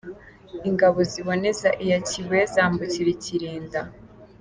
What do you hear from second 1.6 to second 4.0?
iya Kibuye, zambukira i Kilinda.